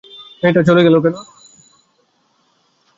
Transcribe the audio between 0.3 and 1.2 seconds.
মেয়েটা চলে গেলো কেন?